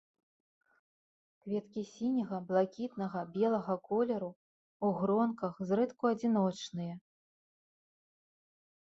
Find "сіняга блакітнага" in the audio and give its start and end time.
1.95-3.19